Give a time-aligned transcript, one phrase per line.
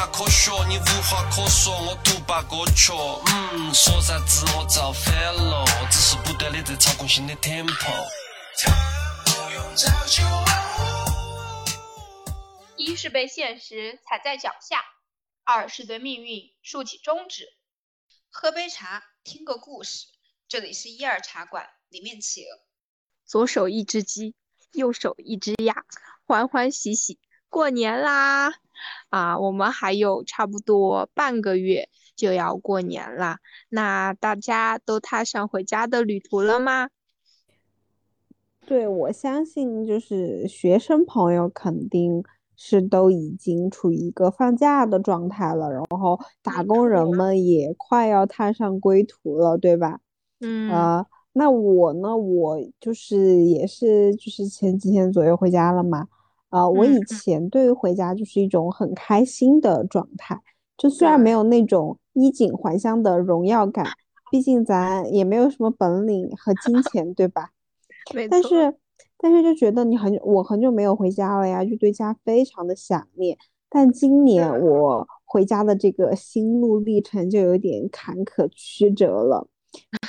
[0.00, 2.90] 哈科学，你无话可说，我独霸歌曲。
[3.52, 8.08] 嗯，说啥子我造反了，只是不断的在操控新的 tempo。
[12.78, 14.82] 一是被现实踩在脚下，
[15.44, 17.44] 二是对命运竖起中指。
[18.30, 20.06] 喝杯茶，听个故事。
[20.48, 22.44] 这里是一二茶馆，里面请。
[23.26, 24.34] 左手一只鸡，
[24.72, 25.84] 右手一只鸭，
[26.24, 27.18] 欢欢喜喜
[27.50, 28.54] 过年啦！
[29.08, 33.38] 啊，我们还有差不多半个月就要过年了，
[33.68, 36.88] 那大家都踏上回家的旅途了吗？
[38.66, 42.22] 对，我相信就是学生朋友肯定
[42.56, 50.00] 是都已经处于一个放假的状态了，然后打工人们也快要踏上归途了，对吧？
[50.40, 50.70] 嗯。
[50.70, 51.06] 啊。
[51.32, 52.16] 那我呢？
[52.16, 56.08] 我就是也是就是前几天左右回家了嘛。
[56.50, 60.38] 啊，我以前对于回家就是一种很开心的状态，
[60.76, 63.86] 就虽然没有那种衣锦还乡的荣耀感，
[64.30, 67.50] 毕竟咱也没有什么本领和金 钱，对吧？
[68.28, 68.74] 但是
[69.16, 73.36] 但是就觉得你很我很久没有回家了呀，就对家非常的想念。
[73.68, 79.46] 但今年我回家的这个心路历程就有点坎坷曲折了。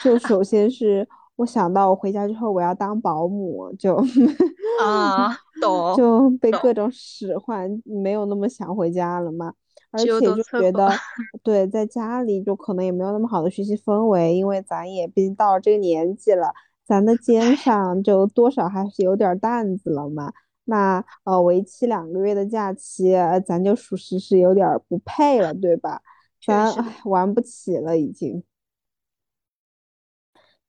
[0.04, 3.96] 就首先是我想到我回家之后我要当保姆，就
[4.84, 5.30] 啊，
[5.62, 9.54] 懂，就被各种使唤，没有那么想回家了嘛。
[9.92, 10.90] 而且就觉得，
[11.44, 16.54] 对，在家里就可能也没有那么好的学习氛围，因为咱也毕竟到了这个年纪了，
[16.86, 20.32] 咱的肩上就多少还是有点担子了嘛。
[20.64, 26.02] 那呃，为期两个月的假期，咱就属实是有点不配了，对吧？
[26.46, 26.74] 咱
[27.04, 28.44] 玩不起了，已经。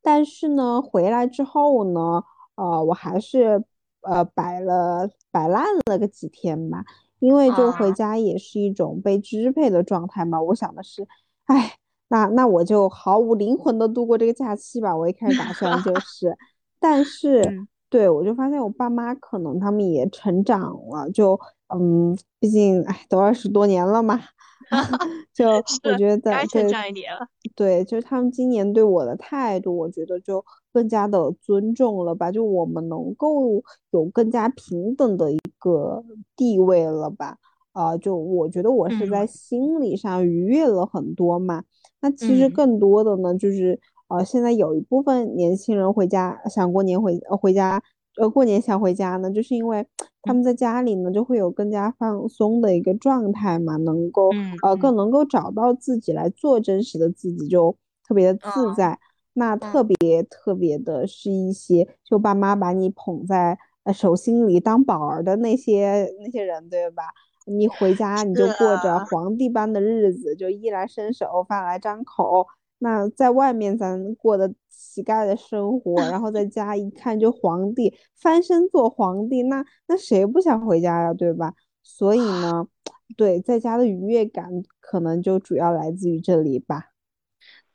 [0.01, 2.25] 但是呢，回来之后呢，
[2.57, 3.63] 呃，我还是
[4.03, 6.85] 呃摆了摆烂了个几天吧，
[7.19, 10.41] 因为就回家也是一种被支配的状态嘛。
[10.41, 11.07] 我想的是，
[11.47, 11.77] 哎，
[12.09, 14.97] 那那我就毫无灵魂的度过这个假期吧。
[14.97, 16.37] 我一开始打算就 是，
[16.79, 21.39] 但是对我就发现我爸妈可能他们也成长了，就
[21.75, 24.21] 嗯，毕竟哎都二十多年了嘛。
[25.35, 26.71] 就我觉得对，
[27.55, 30.43] 对，就是他们今年对我的态度，我觉得就
[30.73, 36.03] 更加的尊重了吧，就我们能够有更加平等的一个
[36.37, 37.37] 地位了吧，
[37.73, 41.63] 啊，就我觉得我是在心理上愉悦了很多嘛。
[42.01, 43.79] 那其实更多的呢，就是
[44.09, 47.83] 呃，现在有一部分年轻人回家想过年回回家。
[48.21, 49.87] 呃，过年想回家呢，就是因为
[50.21, 54.29] 他们在家里呢，就会有更加放松的一个状态嘛，能够
[54.63, 57.75] 呃更能够找到自己来做真实的自己，就
[58.07, 58.99] 特别的自在。
[59.35, 67.05] 那特别特别的是一些就爸妈把你捧在呃手心里当宝儿的那些那些人，对吧？
[67.47, 72.47] 你回家你就过着皇帝般的日子，就衣来伸手，饭来张口。
[72.79, 81.55] 那在外面咱过的乞丐的生活，然后在家一看就皇帝翻身做皇帝，那那谁不想回家呀，对吧？
[81.83, 82.67] 所以呢，
[83.17, 86.92] 对在家的愉悦感可能就主要来自于这里吧。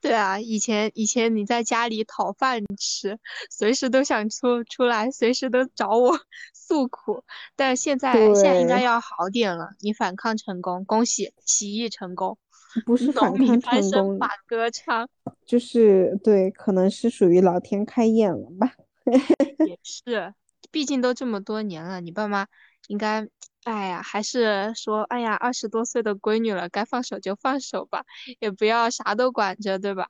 [0.08, 3.20] 对啊，以前以前你在家里讨饭吃，
[3.50, 6.18] 随时都想出出来，随时都找我
[6.54, 7.24] 诉苦，
[7.56, 12.38] 但现在现在应该要好点了，你反抗成功，恭喜起义成功。
[12.86, 15.10] 不是反抗成功，把歌唱，
[15.46, 18.74] 就是对，可能是属于老天开眼了吧。
[19.66, 20.34] 也是，
[20.70, 22.46] 毕竟都这么多年了，你爸妈
[22.88, 23.28] 应该，
[23.68, 28.06] 哎呀，还是说，哎呀，二十多岁的闺女了，该放手就放手吧，
[28.40, 30.08] 也不要啥都管着，对吧？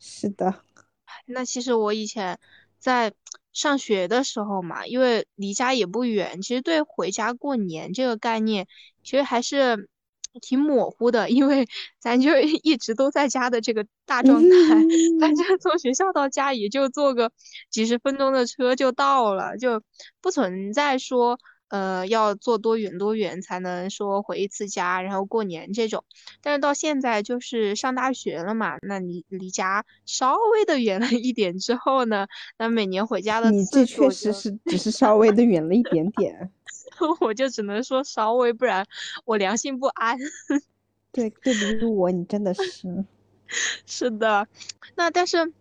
[0.00, 0.64] 是的。
[1.26, 2.40] 那其实我以前
[2.78, 3.12] 在
[3.52, 8.66] 上学的时候嘛，因为离家也不远，其实对回家过年这个概念，
[9.04, 9.88] 其实还是。
[10.40, 11.66] 挺模糊的，因为
[11.98, 14.48] 咱就一直都在家的这个大状态，
[15.18, 17.32] 咱家从学校到家也就坐个
[17.70, 19.82] 几十分钟的车就到了，就
[20.20, 26.04] 不存在说呃要坐多远多远才能说回一次家，然后过年这种。
[26.42, 32.26] 但是到现在就是上大学了嘛，那你离家稍微的远了一点之后呢，
[32.58, 36.50] 那每年回家的你这确实是只是稍微的远了一点点。
[37.20, 38.86] 我就只能说稍微，不然
[39.24, 40.18] 我良心不安。
[41.12, 43.04] 对，对比于我，你真的是，
[43.86, 44.46] 是的。
[44.94, 45.52] 那但是，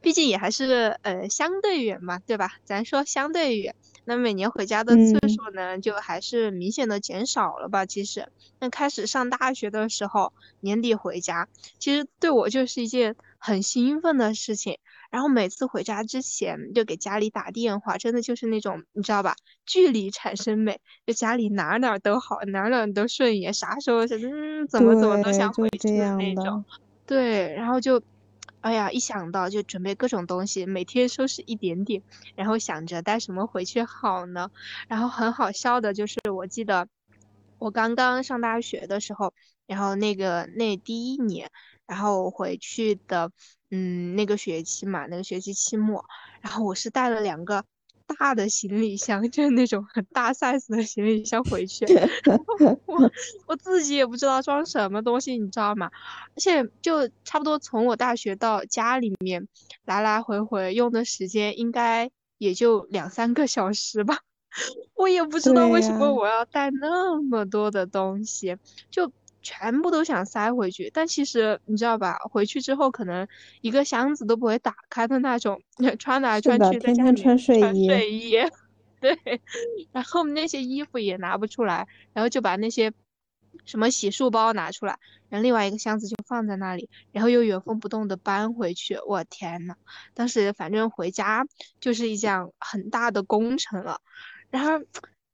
[0.00, 2.52] 毕竟也还是呃相对远嘛，对吧？
[2.64, 3.74] 咱说相对远，
[4.06, 7.84] 那每年回家的次数呢，就还是明显的减少了吧？
[7.84, 8.28] 其实，
[8.60, 11.48] 那开始上大学的时候，年底回家，
[11.78, 14.78] 其实对我就是一件很兴奋的事情。
[15.08, 26.64] 然后每次回家之前就给家里打电话，真的就是那种你知道吧，距离产生美，就家里哪哪都好，哪哪都顺眼，啥时候是嗯怎么怎么都想回去的那种。
[27.06, 28.02] 对，然后就，
[28.60, 32.02] 哎呀，一想到就准备各种东西，每天收拾一点点，
[32.34, 34.50] 然后想着带什么回去好呢？
[34.88, 36.88] 然后很好笑的就是，我记得
[37.58, 39.32] 我刚刚上大学的时候，
[39.66, 41.50] 然后那个那第一年，
[41.86, 43.30] 然后回去的，
[43.70, 46.04] 嗯，那个学期嘛，那个学期期末，
[46.40, 47.64] 然后我是带了两个。
[48.06, 51.84] 大的行李箱就是那种很大 size 的行李箱回去，
[52.86, 53.10] 我
[53.46, 55.90] 我自己也不知道装什么东西，你知道吗？
[56.34, 59.48] 而且就差不多从我大学到家里面
[59.84, 64.20] 来来回回用的时间应该也就两三个小时吧，
[64.94, 68.56] 我也不知道为什么我要带那么多的东西，
[68.90, 69.12] 就。
[69.46, 72.18] 全部都想塞回去，但其实你知道吧？
[72.28, 73.28] 回去之后可能
[73.60, 75.62] 一个箱子都不会打开的那种，
[76.00, 78.36] 穿来穿去天天穿睡衣，睡衣，
[79.00, 79.40] 对，
[79.92, 82.92] 然后那些衣服也拿不出来，然后就把那些
[83.64, 84.98] 什么洗漱包拿出来，
[85.28, 88.98] 然后另外一个箱子就放在那里，然后又原封不动的搬回去。
[89.06, 89.76] 我天呐，
[90.12, 91.46] 当时反正回家
[91.78, 94.00] 就是一项很大的工程了。
[94.50, 94.84] 然后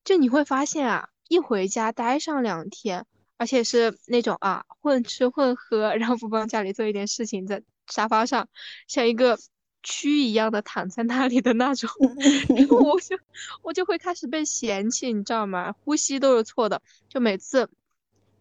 [0.05, 3.06] 就你会发现啊，一回家待上两天。
[3.43, 8.47] 而且是那种啊，混吃混喝，然后不帮家里做一点事情，在沙发上
[8.87, 9.37] 像一个
[9.83, 11.91] 蛆一样的躺在那里的那种，
[12.56, 13.19] 然后我就
[13.62, 15.75] 我就会开始被嫌弃，你知道吗？
[15.83, 17.69] 呼吸都是错的，就每次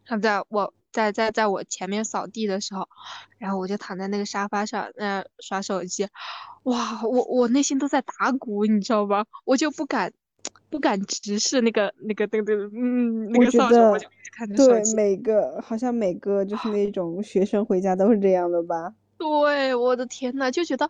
[0.05, 2.87] 他在我在在在我前面扫地的时候，
[3.39, 6.07] 然后我就躺在那个沙发上那刷手机，
[6.61, 9.25] 哇，我我内心都在打鼓，你知道吧？
[9.45, 10.13] 我就不敢。
[10.71, 18.93] 不敢直视那个那个那个嗯那个扫帚，我就看着对每个好像每个就是那种学生回家都是这样的吧？
[19.17, 20.89] 对，我的天呐，就觉得，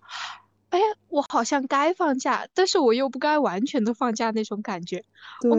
[0.69, 0.79] 哎，
[1.09, 5.03] 我好像该放假，但是我又不该完全的放假那种感觉。
[5.41, 5.51] 对，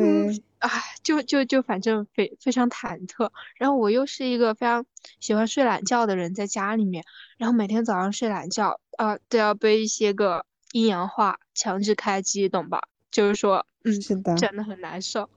[0.61, 0.71] 哎，
[1.03, 3.29] 就就就反正非非常忐忑。
[3.57, 4.87] 然后我又是一个非常
[5.19, 7.05] 喜欢睡懒觉的人，在家里面，
[7.39, 12.83] 然后每天早上睡懒觉啊，都要背一些个阴阳话，强制开机，懂吧？
[13.11, 13.67] 就是说。
[13.85, 15.29] 嗯，是的，真的很难受，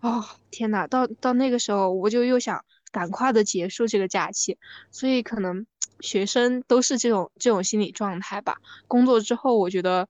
[0.00, 4.58] 哦，天呐，到到那个时候，我就又想赶快的结束这个假期，
[4.90, 5.66] 所以可能
[6.00, 8.58] 学生都是这种这种心理状态吧。
[8.86, 10.08] 工作之后，我觉得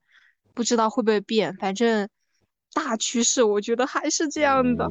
[0.54, 2.08] 不知道会不会变，反正
[2.72, 4.90] 大趋势我觉得还是这样的。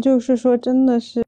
[0.00, 1.22] 咱就是说，真的是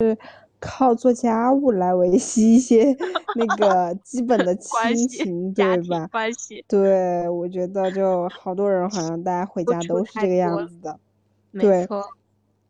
[0.59, 2.97] 靠做家务来维系一些
[3.37, 6.07] 那个基本的 亲情，对吧？
[6.11, 6.65] 关系。
[6.67, 10.99] 对，我觉得就好多人好像大家回家都是这个样子的。
[11.51, 12.03] 没错。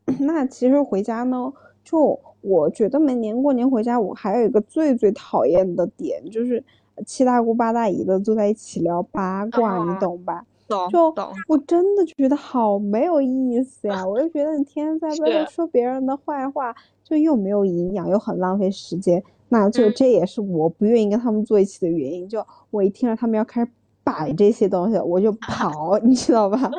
[0.18, 1.52] 那其实回家呢，
[1.84, 6.64] 就我觉得每年过年回家，我还有一个最最讨厌的点，就是
[7.06, 10.44] 七大姑八大姨的坐在一起聊八卦，你懂吧？
[10.90, 11.14] 就
[11.48, 14.06] 我真的觉得好没有意思呀！
[14.06, 16.74] 我就觉得你天天在背后说别人的坏话，
[17.04, 19.22] 就又没有营养，又很浪费时间。
[19.48, 22.28] 那就这也是我不愿意跟他们坐一起的原因。
[22.28, 23.70] 就我一听到他们要开始
[24.02, 26.70] 摆这些东西，我就跑，你知道吧？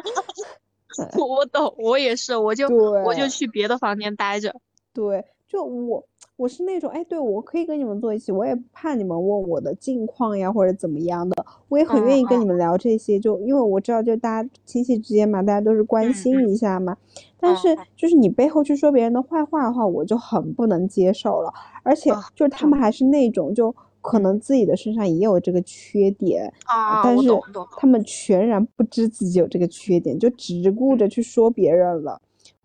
[1.17, 4.53] 我懂，我也是，我就我就去别的房间待着。
[4.93, 6.03] 对，就我。
[6.35, 16.97] 我是那种，哎，对我可以跟你们坐一起，我也不怕你们问我的近况呀，或者怎么样的，我也很愿意跟你们聊这些，就因为我知道，就大家亲戚之间嘛，大家都是关心一下嘛。
[17.39, 21.53] 但是就是你背后去说别人的坏话的话，我就很不能接受了。
[21.83, 27.29] 而且就是他们还是那种，就可能自己的身上也有这个缺点啊，但是
[27.77, 32.19] 他们全然不知自己有这个缺点，就只顾着去说别人了。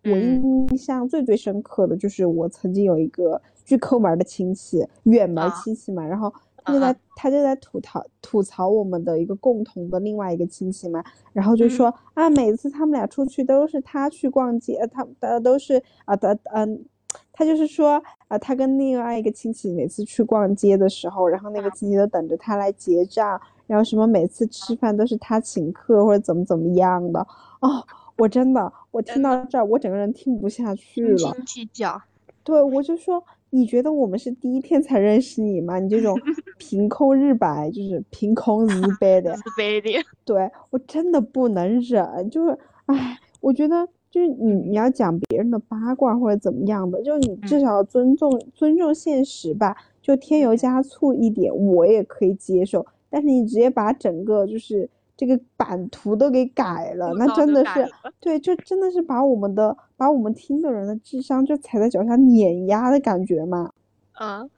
[0.05, 3.43] 我印象最最深刻的就是我曾经有一个。
[3.69, 6.33] 巨抠门的亲戚，远门亲戚嘛，然后
[6.65, 16.83] 他就在他就在吐槽吐槽我们的一个共同的另外一个亲戚嘛，然后就说啊，每次他们俩出去都是他去逛街，他呃都是啊的嗯，
[17.31, 27.21] 他就是说啊，他跟另外一个亲戚每次去逛街的时候，然后那个亲戚都等着他来结账，然后什么每次吃饭都是他请客或者怎么怎么样的。
[27.61, 27.85] 哦，
[28.17, 32.01] 我真的我听到这儿我整个人听不下去了，斤斤计较。
[32.45, 35.79] 对，我就说你觉得我们是第一天才认识你吗？
[35.79, 36.15] 你这种
[36.59, 39.91] 凭空日白，就是凭空日白的，自卑的。
[40.25, 57.85] 对我真的不能忍，就是，哎，我觉得就是你你要讲别人的八卦或者怎么样的，就是你至少要尊重尊重现实吧，就添油加醋一点我也可以接受，但是你直接把整个就是这个版图都给改了，那真的是
[58.21, 63.73] 对，就真的是把我们的把我们听的人的智商就踩在脚下碾压的感觉嘛。
[64.13, 64.49] 啊，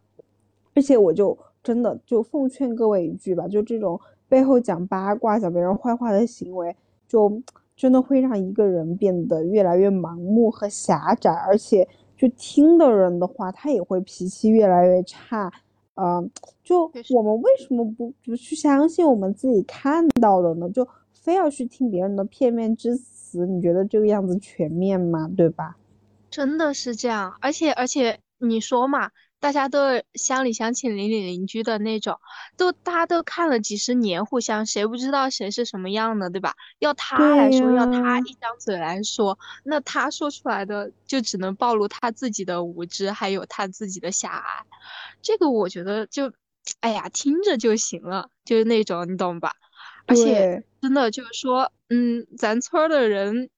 [0.75, 3.99] 而且我就真的就奉劝各位一句吧，就这种
[4.29, 6.77] 背后讲八卦、讲别人坏话的行为，
[7.09, 7.43] 就
[7.75, 11.89] 真的会让一个人变得越来越盲目和狭窄，而且
[12.19, 15.51] 就听的人的话，他也会脾气越来越差。
[16.01, 16.31] 嗯、
[16.65, 20.71] 就我们为什么不不去相信我们自己看到的呢？
[20.71, 23.47] 就非要去听别人的片面之词？
[23.47, 25.31] 你觉得这个样子全面吗？
[25.37, 25.77] 对吧？
[26.31, 32.21] 真的是这样，而且而且你说嘛，大家都是乡里乡亲、邻里邻居的那种，
[32.59, 36.55] 都大家都看了几十年，互相谁不知道谁是什么样的，对吧？
[36.79, 44.67] 要他来说，要他一张嘴来说，那他说出来的就只能暴露他自己的无知，还有他自己的狭隘。
[45.23, 46.31] 这个我觉得就，
[46.81, 49.55] 哎呀，听着就行了，就是那种你懂吧？
[50.07, 53.49] 而且真的就是说，嗯，咱村儿的人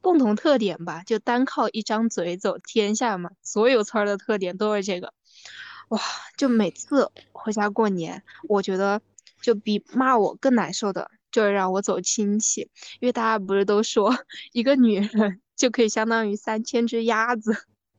[0.00, 5.12] 共同特点吧，就单靠一张嘴走天下嘛，所有村儿的特点都是这个。
[5.88, 6.00] 哇，
[6.36, 9.00] 就每次回家过年，我觉得
[9.42, 12.62] 就比骂我更难受的，就是让我走亲戚，
[13.00, 14.16] 因为大家不是都说
[14.52, 17.54] 一个女人就可以相当于三千只鸭子，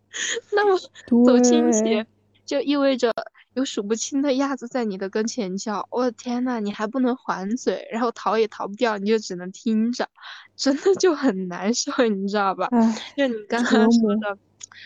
[0.54, 0.78] 那么
[1.26, 2.06] 走亲戚
[2.46, 3.14] 就意味着
[3.54, 10.10] 有数不清的鸭子在你的跟前叫，我的天呐，你还不能还嘴，然后逃也逃不掉，你就只能听着，
[10.56, 12.68] 真的就很难受，你知道吧？
[13.16, 14.38] 就你刚刚说的，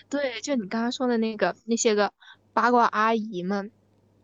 [0.08, 2.13] 对，就你刚刚说的那个那些个
[2.60, 3.72] 八卦阿姨们，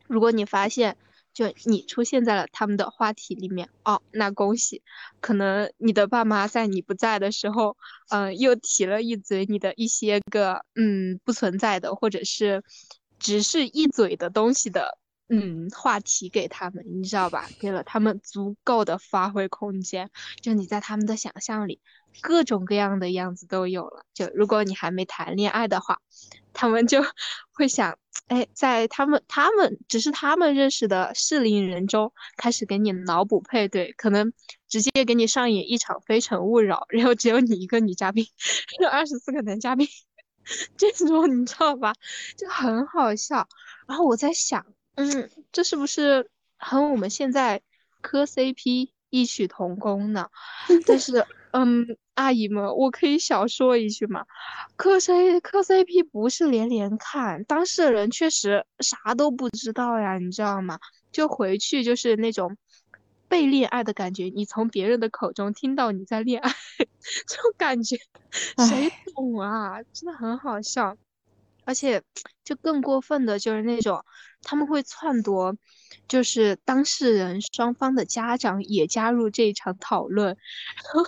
[0.07, 0.97] 如果你发现
[1.33, 4.81] 就你出现在了他们的话题里面，哦，那恭喜，
[5.21, 7.77] 可能你的爸妈在你不在的时候，
[8.09, 12.61] 嗯、又提了一嘴你的一些个嗯不存在的，或者是
[13.17, 14.97] 只是一嘴的东西的。
[15.29, 17.47] 嗯，话题给他们，你知道吧？
[17.57, 20.11] 给了他们足够的发挥空间，
[20.41, 21.79] 就你在他们的想象里，
[22.21, 24.03] 各种各样的样子都有了。
[24.13, 25.99] 就如果你还没谈恋爱的话，
[26.55, 26.99] 他们就
[27.53, 27.97] 会想，
[28.27, 34.33] 哎，在他们他们只是他们认识的适龄人中，开始给你脑补配对，可能
[34.67, 38.25] 直接给你上演一场《非诚勿扰》，然后只有你一个女嘉宾，
[38.81, 39.87] 有二十四个男嘉宾，
[40.77, 41.93] 这种你知道吧？
[42.37, 43.47] 就很好笑。
[43.87, 47.61] 然后我在想，嗯，这是不是和我们现在
[48.01, 50.29] 磕 CP 异曲同工呢？
[50.85, 51.25] 但是，
[51.57, 54.25] 嗯，阿姨们，我可以小说一句吗，
[54.75, 60.77] 磕 C 磕 CP 不是连连看，当事人确实啥都不知道呀，你知道吗？
[61.13, 62.57] 就回去就是那种
[63.29, 66.51] 被恋爱的感觉，你从别人的口中听到你在恋爱，
[67.25, 67.95] 这种感觉，
[68.31, 69.81] 谁懂啊？
[69.93, 70.97] 真的很好笑。
[71.65, 72.01] 而且
[72.43, 74.05] 就更过分的就是那种
[74.43, 75.57] 他们会篡夺，
[76.07, 80.37] 就是当事人双方的家长也加入这一场讨论，然
[80.93, 81.03] 后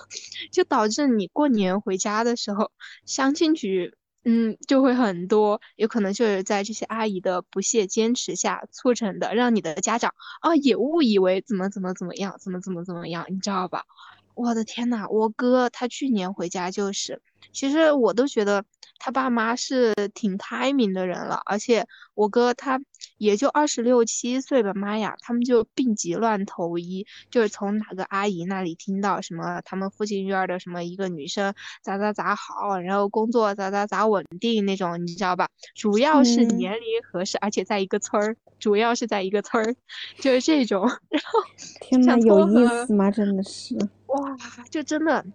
[0.52, 2.72] 就导致你过年回家的时候，
[3.06, 13.86] 相亲局嗯就会很多，有可能就是在这些阿姨的不懈坚持下促成的，让你的家长啊也误以为怎么怎么怎么样，怎么怎么怎么样，你知道吧？
[14.34, 17.22] 我的天呐，我哥他去年回家就是，
[17.58, 18.64] 其实我都觉得
[19.00, 22.80] 他爸妈是挺开明的人了，而且我哥他
[23.18, 35.50] 也就二十六七岁吧，妈呀，他们就病急乱投医，就是从哪个阿姨那里听到什么他们附近院儿的什么一个女生咋咋咋好，然后工作咋咋咋稳定那种，你知道吧？
[35.74, 39.76] 主要是嗯年龄合适，而且在一个村儿，主要是在一个村儿，
[40.22, 41.40] 就是这种， 然后
[41.82, 43.10] 天呐，有意思吗？
[43.10, 44.38] 真的是，哇，
[44.70, 45.26] 就真的，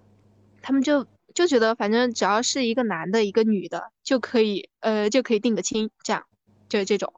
[0.62, 6.24] 他们就就觉得，反正只要是一个男的，一个女的，就可以，呃，就可以定个亲，这样，
[6.68, 7.12] 就是这种，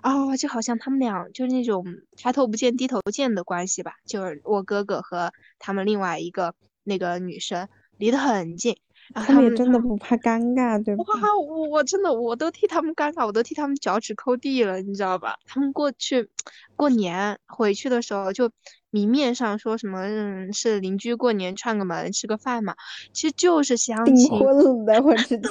[0.00, 1.84] 啊、就好像他们俩就是那种
[2.16, 6.54] 抬头不见低头见的关系吧，就是我哥哥和他们另外一个
[6.84, 8.76] 那个女生离得很近，
[9.14, 11.04] 然后他们也真的不怕尴尬，对吧？
[11.06, 15.38] 哇，我我真的我都替他们尴尬，我都替他们脚趾抠地了，你知道吧？
[15.46, 16.28] 他们过去
[16.76, 18.50] 过年回去的时候，就
[18.90, 22.74] 明面上说什么嗯是邻居过年串个门吃个饭嘛，
[23.12, 25.48] 其实就是相亲订亲，婚了，我直接。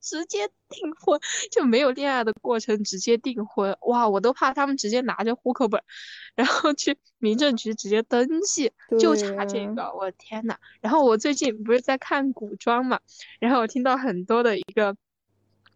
[0.00, 3.76] 直接订婚，就没有恋爱的过程，直接订婚。
[3.82, 5.82] 哇，我都怕他们直接拿着户口本，
[6.34, 10.56] 然后去民政局直接登记，就差这个，我的天呐！
[10.80, 13.00] 然后我最近不是在看古装嘛，
[13.40, 14.96] 然后我听到很多的一个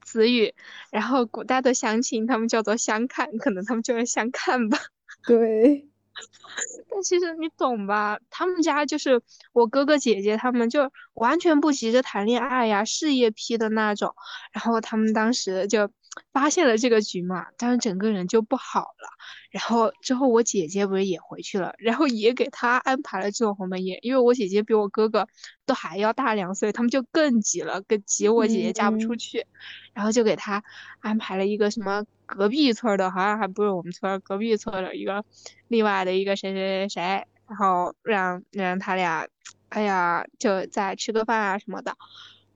[0.04, 0.54] 词语，
[0.90, 4.78] 然后古代的相亲他们叫做相看，可能他们就是相看吧。
[5.26, 5.88] 对，
[6.90, 8.18] 但其实你懂吧？
[8.30, 14.14] 他们家就是我哥哥姐姐，他们就完全不急着谈恋爱呀，事业批的那种。
[14.52, 15.90] 然后他们当时就
[16.32, 19.08] 发现了这个局嘛，但是整个人就不好了。
[19.50, 25.26] 然后之后我姐姐不是也回去了，然后也给他安排了这种鸿门宴，因为我姐姐比我哥哥
[25.66, 29.46] 都还要大两岁，他们就更急了，更急我姐姐嫁不出去，
[29.92, 30.62] 然后就给他
[31.00, 32.04] 安排了一个什么。
[32.24, 35.22] 隔壁村的，好像还不是我们村隔壁村的一个，
[35.68, 39.28] 另外的一个谁谁谁谁，然后让让他俩，
[39.68, 41.94] 哎呀，就再吃个饭啊什么的，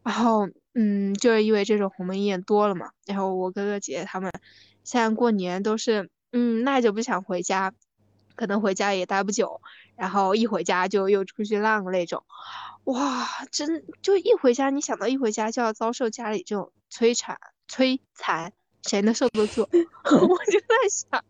[0.02, 4.30] 然后嗯，就是因为这种鸿门宴多了嘛，然后我哥哥姐姐他们
[4.84, 7.72] 现在过年都是嗯耐着不想回家，
[8.34, 9.62] 可能回家也待不久，
[9.96, 12.22] 然后一回家就又出去浪那种，
[12.84, 18.52] 哇，真就一回家，你想到一回家就要遭受家里这种摧残摧残。
[18.82, 19.62] 谁能受得住？
[19.72, 21.24] 我就在想，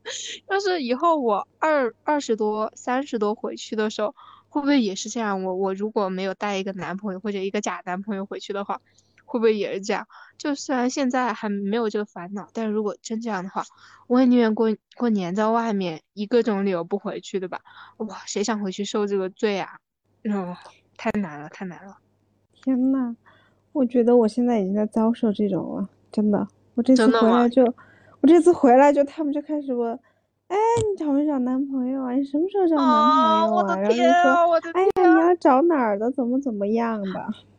[0.50, 4.14] 要是以后我二二十多、三十多回去的时候，
[4.50, 5.42] 会不会也是这样？
[5.42, 8.82] 我我如果没有带一个男朋友或者一个假男朋友回去的话，
[9.26, 10.06] 会不会也是这样？
[10.38, 13.62] 就虽然现在还没有这个烦恼，但如果真这样的话，
[14.06, 17.60] 我也宁愿过过年在外面，以各种理由不回去，对吧？
[17.98, 19.78] 哇，谁想回去受这个罪啊？
[20.24, 20.54] 嗯，
[20.96, 21.96] 太难了，太难了！
[22.52, 23.16] 天呐，
[23.72, 26.46] 我觉得我现在已经在遭受这种了，真的。
[26.74, 27.64] 我这次回来就，
[28.20, 29.98] 我这次回来就，他们就开始问，
[30.48, 30.56] 哎，
[30.90, 32.12] 你找没找男朋友啊？
[32.12, 33.76] 你什么时候找男朋友啊？
[33.80, 36.10] 然后就说，哎呀，你要找哪儿的？
[36.10, 37.26] 怎么怎么样的？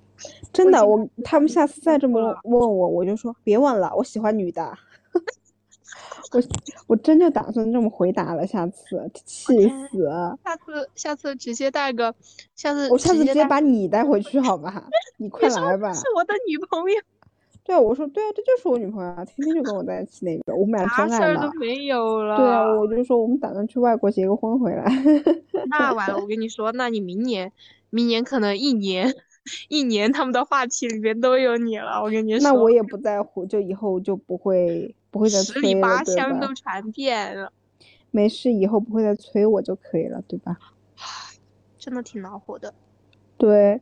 [0.54, 4.74] 真的，我他们下次再这么问我，我就说别问了，我喜欢女的。
[6.34, 6.44] 我
[6.88, 10.10] 我真就打算这么回答了，下次气死。
[10.44, 12.14] 下次下次直接带个，
[12.54, 14.84] 下次我下次直接把你带回去好吧？
[15.18, 15.94] 你快来吧。
[15.94, 17.02] 是我的女朋友。
[17.64, 21.46] 对啊，我说对啊，这就是我女朋友啊，天天就跟我在一起那个，我们俩真爱嘛。
[21.46, 22.38] 都没有了。
[22.38, 24.86] 对啊，我就说我们打算去外国结个婚回来。
[25.70, 27.52] 那完了，我跟你说，那你明年，
[27.90, 29.14] 明年可能一年，
[29.70, 32.01] 一年他们的话题里面都有你了。
[32.01, 32.44] 我跟你说。
[32.44, 37.52] 那我也不在乎，就以后就不会不会再催了，十里八乡都传遍了。
[38.12, 40.58] 没事，以后不会再催我就可以了，对吧？
[41.78, 42.74] 真的挺恼火的。
[43.38, 43.82] 对。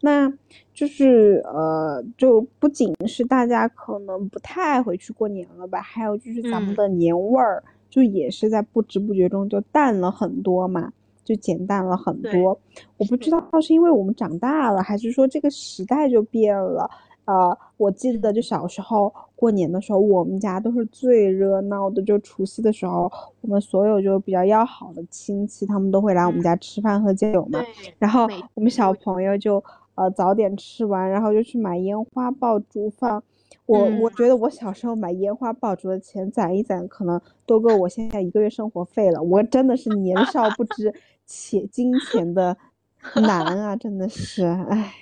[0.00, 0.30] 那
[0.74, 10.92] 就是呃，就不仅是大家可能不太爱回去过年了吧，还有就是咱们的年味儿，就也是在不知不觉中就淡了很多嘛，
[11.24, 12.58] 就减淡了很多。
[12.98, 16.88] 我不知道是因为我们长大了，还是说这个时代就变了。
[17.24, 22.02] 呃，我记得就小时候过年的时候，我们家都是最热闹的。
[22.02, 23.10] 就除夕的时候，
[23.40, 27.60] 我们所有就比较要好的亲戚，他们都会来我们家吃饭喝酒嘛。
[27.98, 29.62] 然后我们小朋友就。
[29.96, 33.22] 呃，早点吃完，然后就去买烟花爆竹放。
[33.66, 39.22] 我我觉得我小时候买烟花爆竹的钱攒一攒，可能都够我现在一个月生活费了。
[39.22, 40.92] 我真的是年 少不知
[41.26, 42.56] 且金钱的
[43.16, 44.94] 难啊，真的是，唉。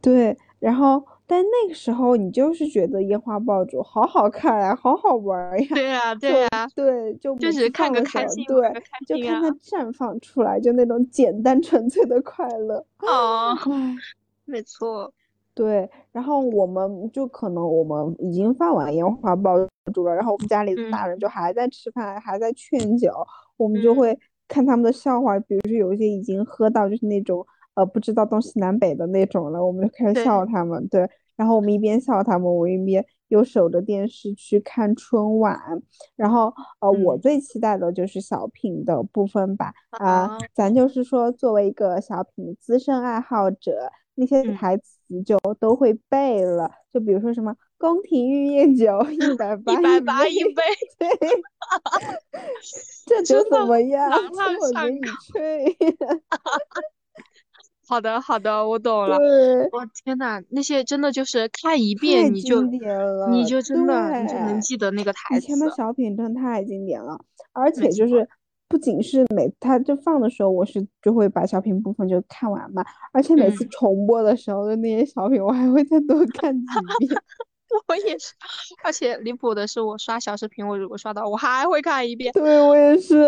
[0.00, 1.02] 对，然后。
[1.30, 5.68] 但那个时候，你就是觉得烟花爆竹好好看呀，好好玩呀。
[5.70, 8.68] 对呀，对呀，对，就就是看个开心，对，
[9.06, 12.84] 就看它绽放出来，就那种简单纯粹的快乐。
[12.98, 13.56] 哦，
[14.44, 15.12] 没错。
[15.54, 19.56] 对，然后我们就可能我们已经放完烟花爆
[19.92, 23.12] 竹了，然后我们家里的大人就还在吃饭，还在劝酒，
[23.56, 30.86] 我们就会看他们的笑话，比如说有一些已经喝到就是那种呃不知道东西南北的那种了，我们就开始笑他们。
[30.88, 31.08] 对。
[31.36, 35.58] 然后我们一边笑他们，我一边又守着电视去看春晚。
[36.14, 39.72] 然后，呃，我最期待的就是小品的部分吧。
[39.92, 46.70] 啊，咱就是说，作为一个小品资深爱好者，那些台词就都会背了。
[46.92, 50.62] 就比如说什么“宫廷玉液酒 一百八一百八一杯”，
[53.06, 54.10] 这酒怎么样？
[54.10, 55.00] 我给你
[55.32, 55.76] 吹。
[57.86, 59.16] 好的，好的，我懂了。
[59.72, 65.46] 我天呐，那些真的就是看一遍你就你就真的你就能记得那个台词。
[65.46, 67.18] 以前的小品真的太经典了，
[67.52, 68.28] 而且就是
[68.70, 76.66] 不仅是每他就放的时候，我是就会把小品部分就看完嘛，而且每次重播的时候的那些小品，我还会再多看几
[77.06, 77.10] 遍。
[77.88, 78.32] 我也是，
[78.82, 82.32] 而且离谱的是，我刷小视频，我如果刷到，我还会看一遍。
[82.32, 83.18] 对我也是，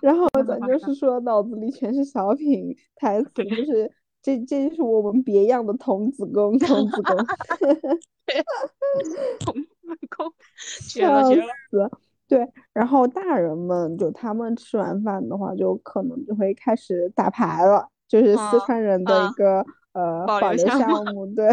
[0.00, 3.92] 然后咱就是说脑子里全是小品台词，就是。
[4.24, 7.14] 这这就是我们别样的童子功，童子功，
[9.40, 9.68] 童子
[10.16, 11.90] 功，笑死！
[12.34, 21.24] 对，然后大人们就他们吃完饭的话，就可能就会开始打牌了，就是四川人的一个呃保留项目。
[21.26, 21.48] 对，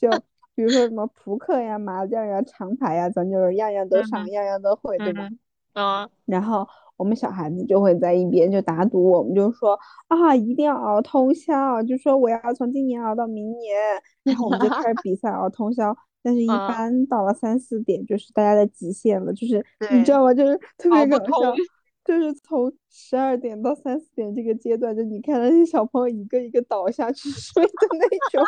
[0.00, 0.08] 就
[0.54, 5.28] 比如说什么扑克呀、麻将呀、长牌呀，咱就是样样都上，嗯样样都会，对吧？
[5.74, 6.64] 嗯然后
[6.96, 9.76] 我们小孩子就会在一边就打赌，我们就说
[10.06, 13.76] 啊，一定要熬通宵，就说我要从今年熬到明年，
[14.22, 15.96] 然后我们就开始 比赛熬通宵。
[16.22, 20.34] 但是，一嗯般到了三四点，就是大家的极限了，就是你知道吗？
[20.34, 21.54] 就是特别搞笑，
[22.04, 28.44] 就是从十二点到三四点这个阶段，就你看那些小朋友一个一个倒下去 睡的那种，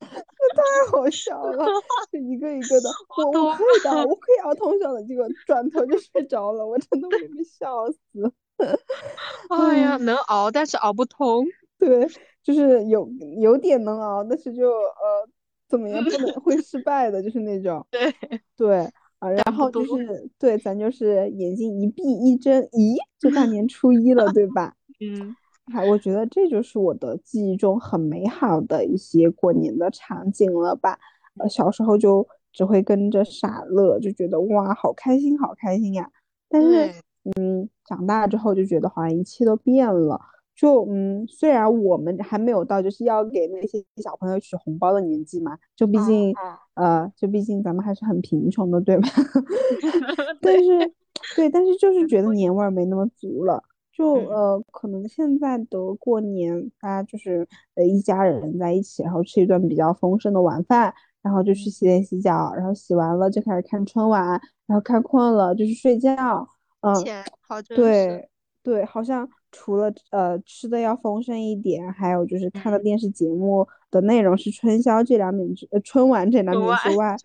[0.00, 1.66] 那太好笑了，
[2.10, 8.32] 就一个一个的， 我我懂可以的，我可以熬通宵的，结果转头就睡着了，我真的会被笑死。
[9.50, 11.44] 哎呀，能熬，但是熬不通。
[11.76, 12.08] 对，
[12.42, 13.08] 就是有
[13.40, 15.28] 有点能熬，但是就呃
[15.68, 17.84] 怎么样不能会失败的，就是那种。
[17.90, 18.14] 对
[18.56, 24.74] 对啊，然后就是对，咱就是眼睛一闭一睁，咦，就大年初一了，对吧？
[25.00, 25.34] 嗯
[25.72, 30.98] 哎，我觉得这就是我的记忆中很美好的一些过年的场景了吧。
[31.38, 36.10] 呃，小时候就只会跟着傻乐，就觉得哇，好开心，好开心呀。
[36.50, 36.92] 但是，
[37.40, 40.20] 嗯，长大之后就觉得好像一切都变了。
[40.54, 46.56] 就嗯，虽然我们还没有到就是要给那些小朋友取红包的年纪嘛，就毕嗯竟嗯
[47.02, 49.08] 呃，就毕竟咱们还是很贫穷的，对吧？
[50.40, 50.92] 但是，
[51.36, 53.62] 对，但是就是觉得年味儿没那么足了。
[53.92, 66.48] 就嗯呃，可能现在的过年，大家就是呃一家人在一起，然后吃一顿比较丰盛的晚饭，然后就去洗脸洗脚，然后洗完了就开始看春晚，然后看困了就去睡觉。
[66.80, 66.92] 嗯，
[67.40, 67.62] 好。
[67.62, 68.28] 对
[68.64, 77.16] 对，好像除了呃吃的要丰盛一点，还有就是看的嗯电视节目的内容是春宵这两点之呃春晚这两点之外，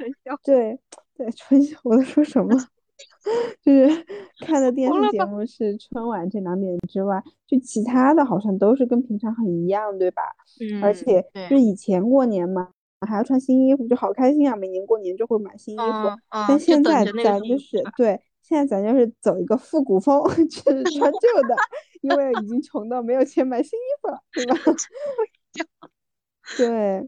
[0.44, 0.78] 对
[1.18, 2.50] 对春宵我在说什么？
[3.64, 4.06] 就是
[4.46, 10.22] 看的电视节目是春晚这两点之外，就其他的好像都是跟平常很一样，对吧？
[10.82, 12.70] 而嗯且就是以前过年嘛，
[13.08, 14.56] 还要穿新衣服，就好开心啊！
[14.56, 15.84] 每年过年就会买新衣服。
[15.84, 21.56] 嗯嗯，但现在咱就是对，现在咱就是走一个复古风， 就是穿旧的，
[22.02, 24.56] 因为已经穷到没有钱买新衣服了，对吧？
[26.58, 27.08] 对，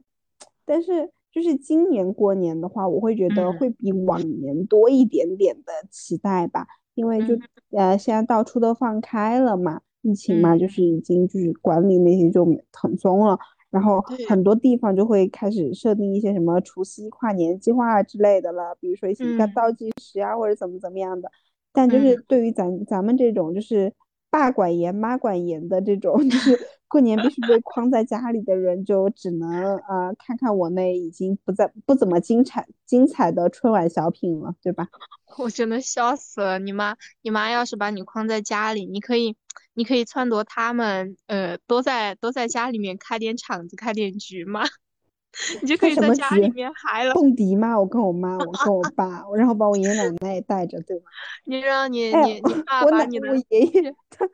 [0.65, 7.36] 但是就是今年过年的话，我会觉得嗯会比往年多一点点的期待吧，因为就
[7.71, 13.39] 呃现在到处都放开了嘛，疫情嘛，就嗯是已经就是管理那些就很松了。
[13.71, 19.23] 然后很多地方就会开始设定一些什么除夕跨年计划之类的了，比如说一些
[19.55, 21.31] 倒计时啊，或者怎么怎么样的。
[21.73, 23.93] 但就是嗯对于咱咱们这种就是
[24.29, 26.60] 爸管严妈管严的这种，就是
[26.91, 34.89] 过年必须被框在家里的人，就只能呃看看我那已经不在不怎么精彩精彩的春晚小品了，对吧？
[35.39, 36.60] 我真的笑死了！
[36.60, 39.38] 你妈，你妈要是把你框在家里，你可以，
[39.73, 44.63] 你可以撺掇他们，呃，都在都在家里面开点场子，开点局嘛，
[45.62, 47.13] 你就可以在家里面嗨了。
[47.13, 51.06] 蹦迪嘛，我跟我妈，我跟我爸，然后把我爷爷奶奶也带着，对吧？
[51.47, 54.27] 你让你哎你你爸把你的我爷爷他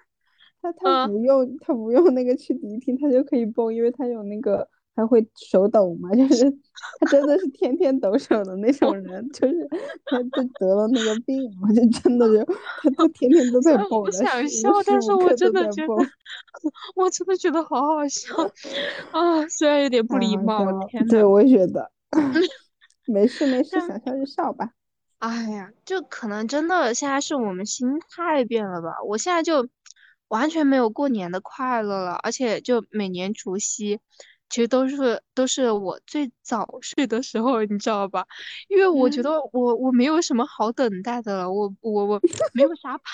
[0.74, 6.50] 他他嗯不用他不用那个去迪厅，他就可以蹦，因为他有那个还会手抖嘛，就是
[7.00, 9.68] 他真的是天天抖手的那种人，就是
[10.06, 12.44] 他就得了那个病嘛，就真的就
[12.82, 15.94] 他他天天都在蹦我想笑，但是我真的觉得，
[16.96, 18.34] 我真的觉得好好笑
[19.12, 19.48] 啊！
[19.48, 20.66] 虽然有点不礼貌，
[21.10, 21.92] 对，我也觉得，
[23.06, 24.72] 没事没事，想笑就笑吧。
[25.20, 29.02] 哎呀，就可能真的现在是我们心态变了吧？
[29.04, 29.68] 我现在就
[30.30, 34.00] 完全没有过年的快乐了，而且就每年除夕，
[34.50, 38.26] 其实都是都是我最早 睡的时候，你知道吧？
[38.70, 42.22] 因为我觉得我我没有什么好等待的了，我我我
[42.54, 43.06] 没有啥盼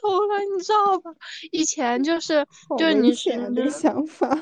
[0.00, 1.10] 头了，你知道吧？
[1.50, 2.46] 以前就是
[2.78, 4.28] 就是你险啊，是这个想法。
[4.28, 4.38] 啊，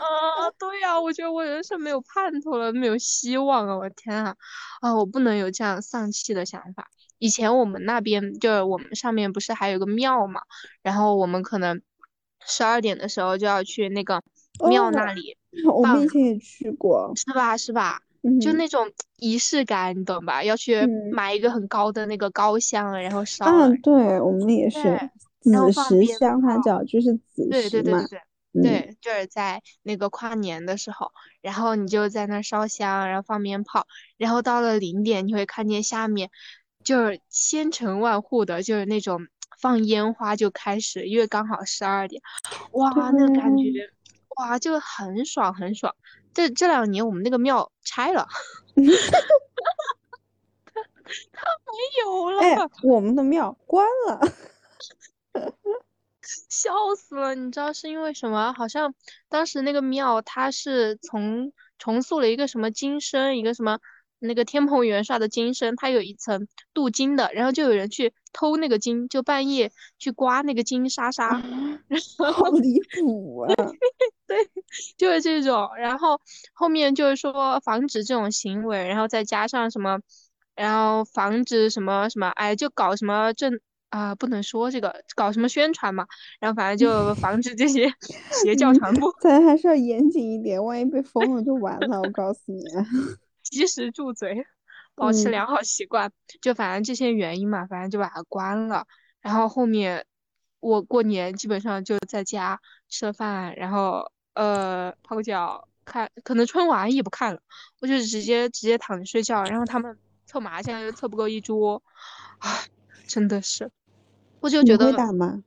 [0.59, 4.37] 对呀，我觉得我人生没有盼头了，没有希望了，我天啊！
[4.81, 6.89] 啊，我不能有这样丧气的想法。
[7.19, 10.41] 以前我们那边就是我们上面不是还有个庙嘛，
[10.83, 11.83] 然后我们可能
[12.47, 14.23] 十二点的时候就要去那个
[14.69, 15.37] 庙哦那里，
[15.73, 17.57] 我们以前也去过，是吧？
[17.57, 18.01] 是吧？
[18.41, 20.43] 就那种仪式感，你懂吧？
[20.45, 25.11] 要去嗯买一个很高的那个高香，然后烧啊了，，对，我们也是对
[25.53, 28.21] 然后子时放鞭香，它炮叫就是子对时嘛，对对对对。
[28.53, 36.31] 嗯，对，就是在那个跨年的时候，然后你就在那儿烧香，然后放鞭炮，然后到了零点，你会看见下面
[36.83, 39.29] 就是千城万户的，就是那种
[39.61, 42.23] 放烟花就开始，因为刚好十二点，
[42.73, 43.91] 哇，那个感觉，
[44.37, 45.95] 哇，就很爽很爽。
[46.33, 48.29] 这这两年我们那个庙拆了，
[51.33, 51.73] 它没
[52.05, 52.41] 有了。
[52.41, 54.21] 哎，我们的庙关了，
[56.49, 57.35] 笑死了！
[57.35, 58.53] 你知道是因为什么？
[58.53, 58.95] 好像
[59.29, 63.81] 当时那个庙它是从重塑了一个什么金身，一个什么
[64.21, 71.43] 那个天蓬元帅的金身，它有一层镀金的，然后就有人去偷那个金，就半夜去刮那个金沙沙，
[72.33, 73.55] 好离谱啊！
[74.29, 74.37] 对，
[74.97, 75.71] 就是这种。
[75.77, 76.21] 然后
[76.53, 79.99] 后面就是说防止这种行为，然后再加上什么，
[80.55, 86.07] 然后防止什么什么，哎，就搞什么政啊，不能说这个，搞什么宣传嘛。
[86.39, 87.93] 然后反正就 防止这些
[88.45, 89.13] 邪教传播。
[89.21, 92.01] 咱还是要严谨一点，万一被封了就完了。
[92.01, 92.63] 我告诉你。
[93.51, 94.47] 及时住嘴，
[94.95, 96.11] 保持良好习惯。
[96.41, 98.87] 就反正这些原因嘛，反正就把它关了。
[99.21, 100.07] 然后后面
[100.61, 107.41] 我过年基本上就在家吃了饭，然后呃泡个脚，看可能春晚也不看了，
[107.81, 109.45] 我就直接直接躺着睡觉。
[109.45, 111.83] 然后他们凑麻将又凑不够一桌，
[112.39, 112.49] 啊，
[113.07, 113.71] 真的是，
[114.41, 114.87] 我就觉得。
[114.87, 115.43] 会打吗？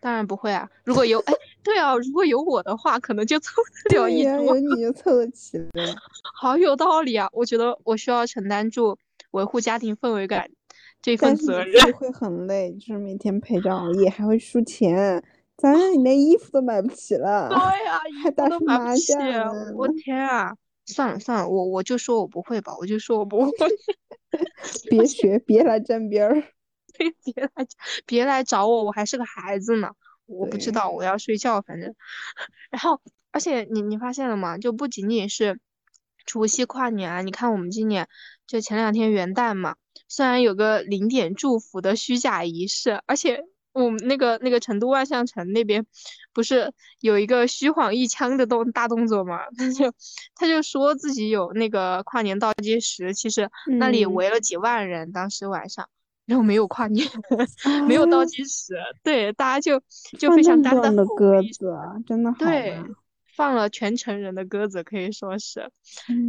[0.00, 0.68] 当然不会啊！
[0.84, 1.32] 如果有哎，
[1.62, 4.32] 对啊，如果有我的话，可能就凑 得了一桌。
[4.44, 5.68] 有你就凑得起了。
[6.40, 7.28] 好有道理啊！
[7.32, 8.96] 我觉得我需要承担住
[9.32, 10.48] 维护家庭氛围感
[11.02, 11.92] 这份责任。
[11.94, 15.22] 会很累，就是每天陪着熬夜，还会输钱，
[15.56, 17.48] 咱连衣服都买不起了。
[17.50, 19.74] 对呀，还打麻将？
[19.74, 20.54] 我天啊！
[20.86, 23.50] 算了算了，我我就说我不会吧，我就说我不会。
[24.88, 26.42] 别学，别来沾边儿。
[27.24, 27.66] 别来，
[28.06, 29.90] 别来找我，我还是个孩子呢。
[30.26, 31.94] 我不知道，我要睡觉，反正。
[32.70, 34.58] 然后，而且你你发现了吗？
[34.58, 35.58] 就不仅仅是
[36.26, 38.06] 除夕跨年啊，你看我们今年
[38.46, 45.86] 就前两天元旦嘛，虽然有个零点祝福的虚假仪式，而且我们那个那个成都万象城那边
[46.34, 49.38] 不是有一个虚晃一枪的动大动作嘛？
[49.56, 49.94] 他就
[50.34, 55.88] 他就说自己有那个跨年倒计时，其实那里围了几万人，当时晚上。
[56.28, 57.08] 然后没有跨年，
[57.88, 59.82] 没有倒计时，对，大家就
[60.18, 61.72] 就非常单的鸽子，
[62.06, 62.36] 真的好。
[62.38, 62.78] 对，
[63.34, 65.72] 放了全城人的鸽子，可以说是。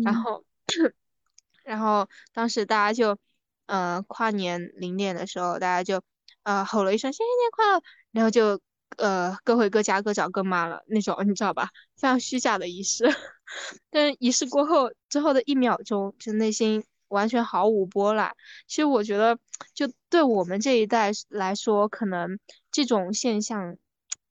[0.06, 0.46] 然后，
[1.66, 3.18] 然后当时大家就，
[3.66, 6.02] 呃，跨年零点的时候，大家就，
[6.44, 7.82] 呃，吼了一声“新年快乐”，
[8.14, 8.62] 然后就，
[8.96, 11.72] 呃，各回各家各找各妈了那种，你知道吧？
[11.98, 13.04] 非常虚假的仪式。
[13.92, 16.86] 但仪式过后之后的一秒钟，就内心。
[17.10, 18.36] 完全毫无波澜。
[18.68, 19.38] 其实我觉得，
[19.74, 22.40] 就对我们这一代来说，可能
[22.72, 23.78] 这种现象，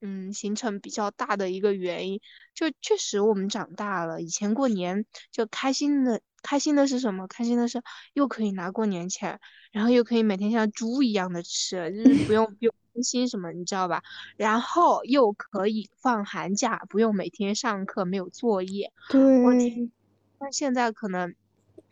[0.01, 2.21] 嗯，形成比较大的一个原因，
[2.55, 4.23] 就确实我们长大了。
[4.23, 7.27] 以前过年就开心的，开心的是什么？
[7.27, 7.83] 开心的是
[8.15, 9.41] 又可以拿过年钱，
[9.73, 14.03] 然后又可以每天像猪一样的吃，就是不用不用担心什么，你知道吧？
[14.37, 18.93] 然后又可以放寒假，不用每天上课没有作业。
[19.11, 19.91] 对。
[20.41, 21.35] 那现在可能。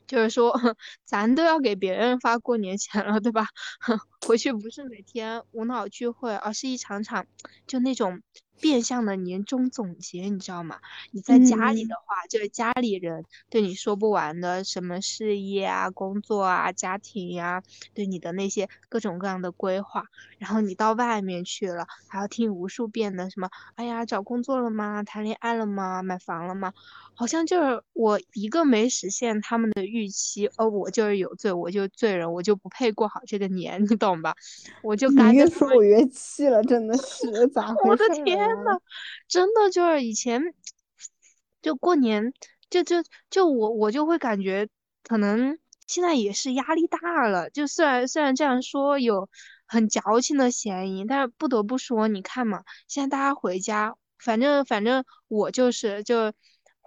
[0.06, 0.52] 就是说，
[1.04, 3.46] 咱都要给别人发过年钱了，对吧？
[4.26, 7.26] 回去不是每天无脑聚会，而是一场场
[7.66, 8.22] 就那种
[8.60, 10.78] 变相的年终总结，你知道吗？
[11.10, 17.62] 你在家里的话，就是家里人对你说不完的什么事业啊、工作啊、家庭呀，
[17.94, 20.04] 对你的那些各种各样的规划。
[20.38, 25.02] 然后你到外面去了，还要听无数遍的什么，哎呀，找工作了吗？
[25.02, 26.02] 谈恋爱了吗？
[26.02, 26.72] 买房了吗？
[27.14, 34.34] 好像就是我一个没实现他们的预期，哦我就是有罪，我就罪人，我就不配过好这个年，你懂吧？
[34.82, 37.88] 我就你越说我越气了，真的是咋回事？
[37.88, 38.78] 我的天呐，
[39.28, 40.54] 真的就是以前
[41.62, 42.32] 就过年，
[42.70, 42.96] 就就
[43.30, 44.68] 就我我就会感觉
[45.02, 47.50] 可能现在也是压力大了。
[47.50, 49.28] 就虽然虽然这样说有
[49.66, 56.32] 很矫情的嫌疑，但是不得不说，你看嘛，现在大家回家，反正反正我就是就。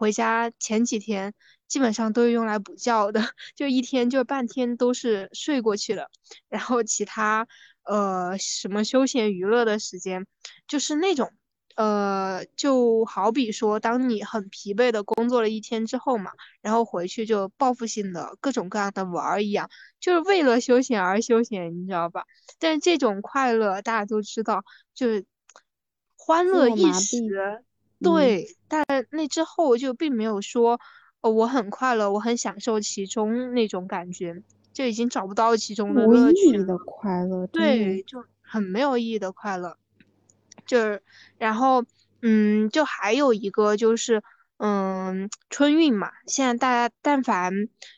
[0.01, 1.33] 回家前几天
[1.67, 3.19] 基本上都是用来补觉的，
[3.53, 6.09] 就一天就半天都是睡过去的，
[6.47, 7.49] 然后其他
[7.83, 10.25] 呃什么休闲娱乐的时间，
[10.69, 11.33] 就是那种
[11.79, 22.25] 呃就好比说，当你很疲惫的工作了一天之后嘛，然后回去就报复性的各种各样的玩儿一样，就是为了休闲而休闲，你知道吧？
[22.59, 25.25] 但是这种快乐大家都知道，就是
[26.17, 27.63] 欢乐一时。
[28.01, 30.79] 对，但那之后就并没有说，
[31.21, 37.47] 哦，我很快乐，我很享受其中那种感觉，就已经找不到其中的乐趣的快乐。
[37.47, 39.77] 对，就很没有意义的快乐。
[40.69, 41.03] 就是，
[41.37, 41.83] 然后，
[42.21, 44.21] 嗯，就还有一个就是。
[44.61, 47.53] 嗯，春运嘛，现在大家但凡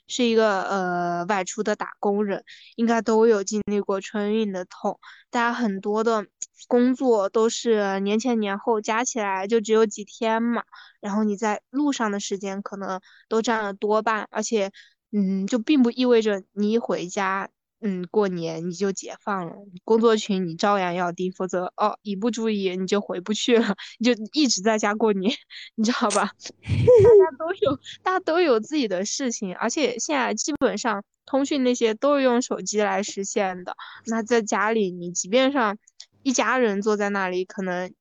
[0.08, 2.44] 是一个呃外出的打工人，
[2.76, 5.00] 应该都有经历过春运的痛。
[5.32, 6.28] 大家很多的
[6.68, 10.64] 工作都是年前年后加起来就只有几天嘛，
[11.00, 14.72] 然后你在路上的时间可能都占了多半，而且
[15.12, 17.50] 嗯，就并不意味着你一回家
[17.84, 25.34] 嗯，过年你就解放了，工作群你照样要盯，否则哦，一不注意你就回不去了， 你就一直在家过年，
[25.74, 26.32] 你知道吧？
[26.62, 33.76] 大家 都有，大家都有自己的事情，而且现在基本上通讯那些都是用手机来实现的。
[34.06, 35.76] 那在家里，你即便上
[36.22, 37.92] 一家人坐在那里，可能，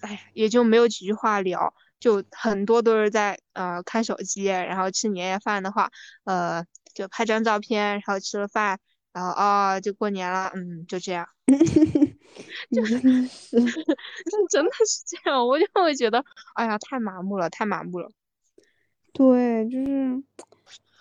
[0.00, 5.90] 哎，也就没有几句话聊，就很多都是在呃看手机，然后吃年夜饭的话，
[6.24, 8.78] 呃，就拍张照片，然后吃了饭。
[9.12, 11.26] 然后啊，就过年了，嗯，就这样，
[12.70, 13.60] 真的是，
[14.48, 18.08] 真的是这样，我就会觉得，哎呀，太麻木了，太麻木了。
[19.12, 20.22] 对，就是，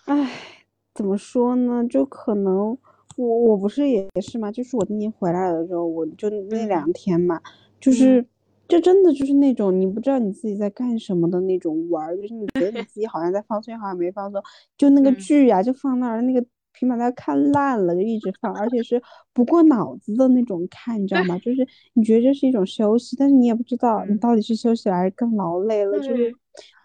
[0.06, 1.86] 唉，怎么说呢？
[1.88, 2.76] 就可能
[3.16, 7.40] 我我不是也是嘛，就是我今年回来的时候，我就那两天嘛，
[7.80, 8.26] 就是，
[8.68, 14.42] 就真的就是那种你不知道你自己在干什么的那种玩儿，就是你觉得你 自己好像在放松，好像没放松，
[14.76, 16.44] 就那个剧啊，就放那儿那个。
[16.74, 19.02] 平板它看烂了就一直放，而且是
[19.34, 21.38] 不过脑子的那种看，你知道吗？
[21.40, 26.34] 就是你觉得这是一种休息，但是你也不知道你到底是休息还是更劳累了，就是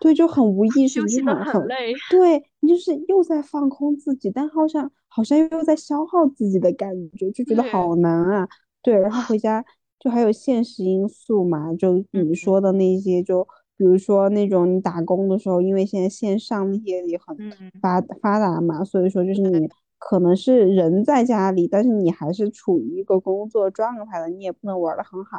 [0.01, 1.92] 对，就很无意识，就很很累。
[2.11, 8.49] 对你就是又在放空自己，但好像好像又在消耗自己的感觉，就觉得好难啊。
[8.83, 9.64] 对，然后回家
[9.99, 13.47] 就还有现实因素嘛，就你说的那些就。
[13.77, 17.37] 比如说那种你打工的时候，因为现在线上那些也很
[17.81, 25.39] 发发达嘛，所以说就是你可能是人在家里，但是你还是处于一个工作状态的，你也不能玩的很好，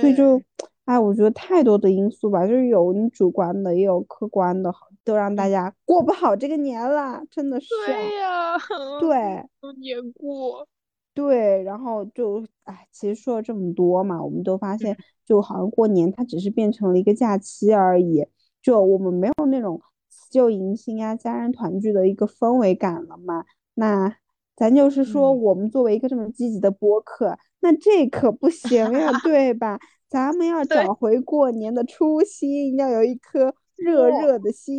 [0.00, 0.40] 所以就，
[0.84, 4.72] 哎，我觉得太多的因素吧，就是有你主观的，也有客观的，
[5.04, 7.68] 都让大家过不好这个年了，真的是。
[7.86, 8.56] 对呀，
[9.00, 9.44] 对，
[9.80, 10.66] 年过。
[11.16, 18.26] 对，然后就哎，其实说了这么多嘛，我们都发现，就好像过年它只是变成了一个假期而已，
[18.60, 23.46] 就我们没有那种辞旧迎新呀、家人团聚的一个氛围感了嘛。
[23.72, 24.14] 那
[24.54, 29.80] 咱就是说，我们作为一个这么积极的播客，那这可不行呀，对吧？
[30.10, 34.78] 咱们要找回过年的初心，要有一颗热热的心。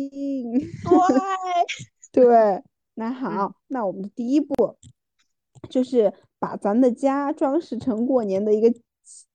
[0.52, 2.62] 对， 对，
[2.94, 4.54] 那好，那我们的第一步
[5.68, 6.14] 就是。
[6.38, 8.72] 把咱的家装饰成过年的一个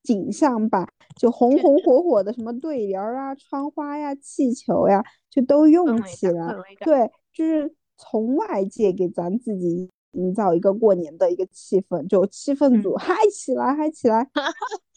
[0.03, 6.55] 景象吧，就红红火火的，什么对联啊、窗花呀、气球呀，就都用起来。
[6.83, 14.27] 对，就是从外界给咱自己营造一个过年的一个气氛，就气氛组嗨起来，嗨起来。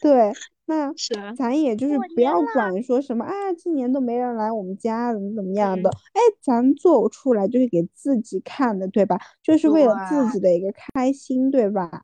[0.01, 0.33] 对。
[0.69, 0.91] 那
[1.37, 5.89] 咱也就是不要管说什么啊，今年都没人来我们家，怎么怎么样的？
[5.89, 9.17] 哎，咱做出来就是给自己看的，对吧？
[9.41, 12.01] 就是为了自己的一个开心，对吧？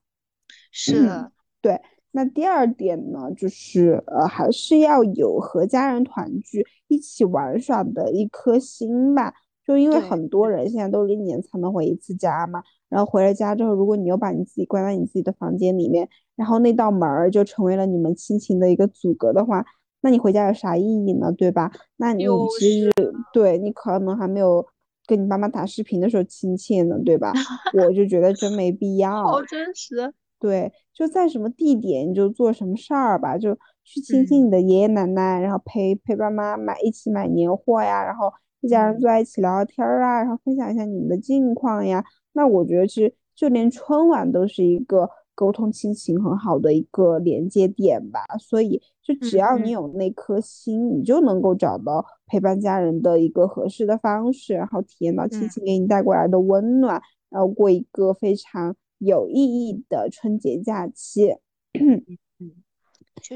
[0.72, 1.10] 是，
[1.60, 1.82] 对。
[2.12, 9.34] 那第二点呢，就是呃，还是要有和家人团聚、一起玩耍的一颗心吧。
[9.66, 19.66] 就因为很多人现在都是一年才能回一次家嘛，然后回了家之后，如果你又把你自己关在你自己的房间里面，然后那道门儿就成为了你们亲情的一个阻隔的话，
[20.02, 21.32] 那你回家有啥意义呢？
[21.32, 21.72] 对吧？
[21.96, 22.26] 那你
[22.60, 22.92] 其实
[23.32, 24.66] 对你可能还没有
[25.08, 27.32] 跟你爸妈打视频的时候亲切呢，对吧？
[27.74, 29.24] 我就觉得真没必要。
[29.24, 30.14] 好真实。
[30.40, 38.30] 对，就在什么地点你就做什么事儿吧，就去亲亲你的爷爷奶奶，然后陪陪爸妈买一起买年货呀，然后。
[38.64, 42.04] 一家人坐在一起聊聊天儿啊，然后分享一下你们的近况呀。
[42.32, 48.22] 那我觉得其实就连春晚都是一个沟通亲情很好的一个连接点吧。
[48.40, 61.36] 所以就只要你有那颗心，你就能够找到陪伴家人的一个合适的方式，然后体验到亲情给你带过来的温暖，然后过一个非常有意义的春节假期。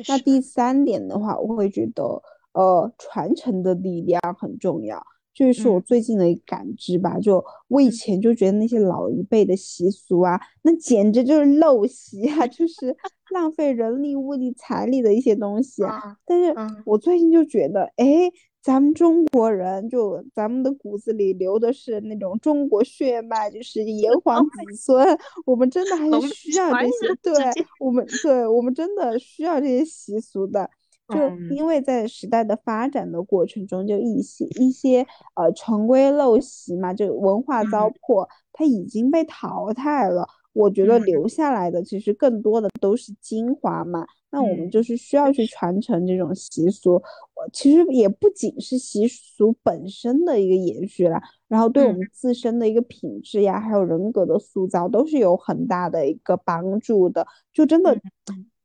[0.07, 2.21] 那第三点的话，我会觉得
[2.53, 5.05] 呃，传承的力量很重要。
[5.37, 12.97] 这是我最近的一个感知吧，就我以前就觉得那些老一辈的习俗啊，那简直就是陋习啊， 就是
[13.29, 15.83] 浪费人力、物力、财力的一些东西。
[16.25, 16.51] 但是
[16.85, 18.31] 我最近就觉得，哎，
[18.63, 27.33] 咱们中国人就咱们的骨子里流的是那种中国血脉，就是炎 黄子孙，我们真的还是需要这些，对
[27.79, 30.67] 我们，对我们真的需要这些习俗的。
[31.07, 40.27] 就因为在时代的发展的过程中，就一些一些呃陈规陋习嘛，就文化糟粕，它已经被淘汰了。
[40.51, 44.05] 我觉得留下来的其实更多的都是精华嘛。
[44.31, 46.95] 那我们就是需要去传承这种习俗。
[46.95, 57.25] 我其实也不仅是习俗本身的一个延续啦，然后对我们自身的一个品质呀，还有人格的塑造，都是有很大的一个帮助的。
[57.53, 57.97] 就真的。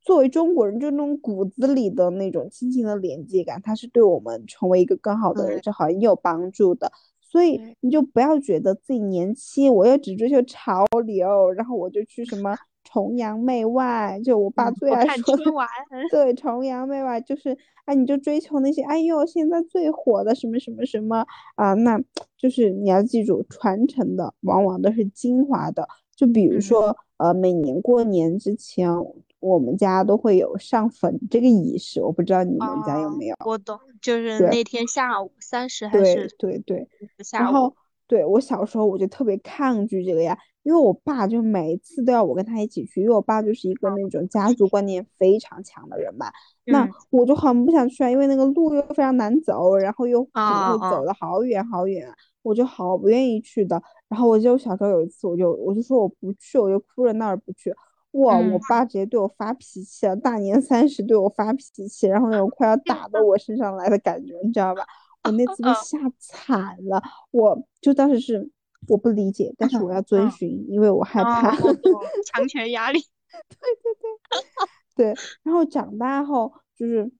[0.02, 6.90] 作为中国人，就那种骨子里的那种亲情的连接感，它是对我们成为一个更好的人是很有帮助的。
[7.20, 15.34] 所以你就不要觉得自己年轻，我又只追求潮流，然后我就去什么 崇洋媚外，就我爸最爱说
[16.10, 21.24] 对，崇洋媚外就是，哎，你就追求那些，哎呦，现在最火的什么什么什么
[21.54, 21.98] 啊，那
[22.36, 25.88] 就是你要记住，传承的往往都是精华的。
[26.14, 28.90] 就比如嗯说，呃，每年过年之前，
[29.42, 33.34] 我们家都会有上坟这个仪式，我不知道你们家有哦没有？
[33.44, 36.88] 我懂，就是那天下午三十还是对对。
[37.24, 37.74] 下午然后，
[38.06, 46.30] 对，我小时候我就特别抗拒这个呀，因为我爸就每一次都要我跟他一起去，因为我爸就是一个那种家族观念非常强的人嘛。
[46.64, 52.08] 那嗯我就很不想去啊，因为那个路又非常难走，然后又可能会走的好远好远，
[52.42, 53.82] 我就好不愿意去的。
[54.08, 57.74] 然后我记得我小时候有一次，我就我就说我不去，我就哭着闹着不去。
[58.12, 58.60] 哇，我嗯。
[58.60, 64.84] 爸直接对我发脾气了，大年三十对我发脾气，然后那种快要打到我身上来的感觉，你知道吧？
[65.22, 65.74] 我那次被嗯。
[65.74, 68.50] 吓惨了，我就当时是
[68.88, 70.30] 我不理解，但是我要遵嗯。
[70.30, 71.50] 循，因为我害怕。
[72.24, 73.00] 强权压力。
[73.00, 73.04] 对
[73.82, 74.10] 对对。
[74.96, 77.10] 对，然后长大后就是，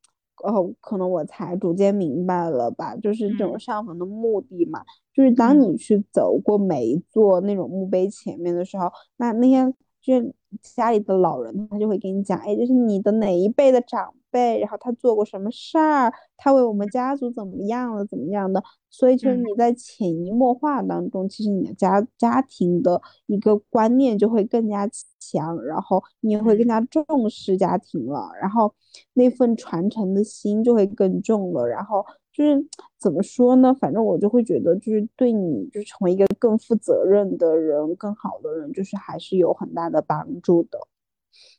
[0.45, 3.61] 哦，可能我才逐渐明白了吧，就是这种嗯。
[3.61, 4.85] 上坟的目的嘛，
[5.15, 5.61] 就是当嗯。
[5.61, 19.43] 你去走过每一座那种墓碑前面的时候，那那些就是家里的老人，他就会跟你讲，哎，就是你的哪一辈的长辈，然后他做过什么事儿，他为我们家族怎么样了，怎么样的，所以就是嗯。
[19.43, 24.89] 你在潜移默化当中，其实你的家家庭的一个观念就会更加
[25.19, 26.69] 强，然后你也会更嗯。
[26.69, 28.73] 加重视家庭了，然后
[29.15, 32.67] 那份传承的心就会更重了，然后就是
[32.99, 33.75] 怎么说呢？
[33.75, 40.79] 反正我就会觉得，就是对你就成为一个更负责任的人、更好的人，就是还是有很大的帮助的。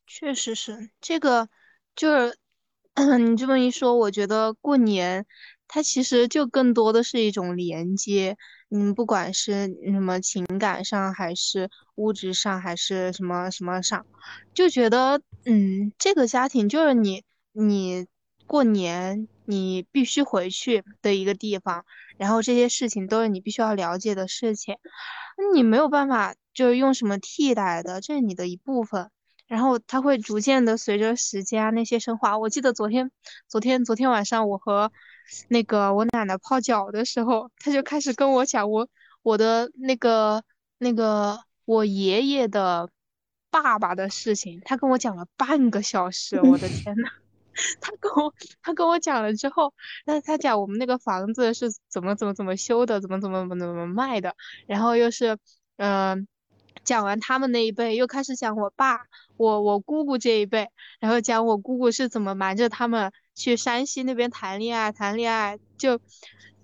[0.05, 1.49] 确实是这个，
[1.95, 2.37] 就是
[3.19, 5.25] 你这么一说，我觉得过年
[5.67, 8.37] 它其实就更多的是一种连接，
[8.69, 14.05] 嗯，不管是什么情感上，还是物质上，还是什么什么上，
[14.53, 18.05] 就觉得嗯，这个家庭就是你你
[18.45, 21.85] 过年你必须回去的一个地方，
[22.17, 24.77] 然后这些事情都是你必须要了解的事情，
[25.53, 29.09] 你没有办法就是用什么替代的，这是你的一部分。
[29.45, 32.39] 然后它会逐渐的随着时间啊那些升华。
[32.39, 33.11] 我记得昨天，
[33.47, 34.91] 昨天昨天晚上我和
[35.49, 38.87] 那个我奶奶泡脚的时候，她就开始跟我讲我
[39.21, 40.43] 我的那个
[40.79, 42.89] 那个我爷爷的
[43.51, 47.09] 爸爸的事情，她跟我讲了半个小时，我的天呐。
[47.81, 49.73] 他跟我他跟我讲了之后，
[50.05, 54.35] 那他讲我们那个房子是怎么怎么怎么修的，怎么怎么怎么怎么卖的，
[54.67, 55.37] 然后又是
[55.77, 56.27] 嗯、
[56.83, 65.99] 讲完他们那一辈，又开始讲我爸，我我姑姑这一辈，然后讲我姑姑是怎么瞒着他们去山西那边谈恋爱，谈恋爱就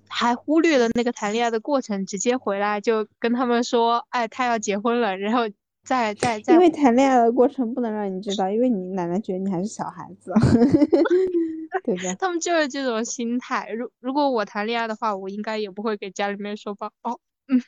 [0.07, 5.49] 还忽略了那个谈恋爱的过程，直接回来就跟他们说，哎，他要结婚了，然后
[5.89, 10.31] 再再再因为谈恋爱的过程不能让你知道，因为你奶奶觉得你还是小孩子，
[11.83, 12.13] 对吧？
[12.19, 13.67] 他们就是这种心态。
[13.71, 16.91] 如如果我谈恋爱的话，我应该也不会给家里面说吧。
[17.01, 17.59] 哦，嗯，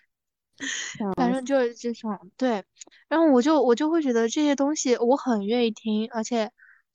[1.16, 2.64] 反正就是这种对。
[3.10, 6.52] 然后我就我就会觉得这些东西我很愿意听，而且